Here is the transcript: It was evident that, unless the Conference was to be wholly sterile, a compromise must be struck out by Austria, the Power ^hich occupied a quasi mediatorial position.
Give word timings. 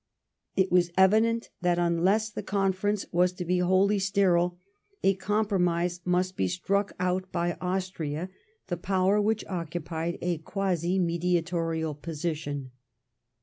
It 0.55 0.71
was 0.71 0.89
evident 0.97 1.51
that, 1.61 1.77
unless 1.77 2.31
the 2.31 2.41
Conference 2.41 3.05
was 3.11 3.33
to 3.33 3.45
be 3.45 3.59
wholly 3.59 3.99
sterile, 3.99 4.57
a 5.03 5.13
compromise 5.13 6.01
must 6.05 6.35
be 6.35 6.47
struck 6.47 6.93
out 6.99 7.31
by 7.31 7.53
Austria, 7.61 8.31
the 8.65 8.77
Power 8.77 9.19
^hich 9.21 9.43
occupied 9.47 10.17
a 10.23 10.39
quasi 10.39 10.97
mediatorial 10.97 11.93
position. 11.93 12.71